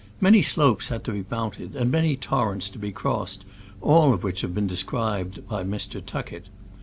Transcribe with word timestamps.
Many 0.19 0.41
slopes 0.41 0.87
had 0.87 1.03
to 1.03 1.11
be 1.11 1.23
mounted, 1.29 1.75
and 1.75 1.91
many 1.91 2.15
torrents 2.17 2.69
to 2.69 2.79
be 2.79 2.91
cross 2.91 3.37
ed, 3.37 3.45
all 3.83 4.15
of 4.15 4.23
which 4.23 4.41
have 4.41 4.51
been 4.55 4.65
described 4.65 5.47
by 5.47 5.63
Mr. 5.63 6.03
Tuckett. 6.03 6.47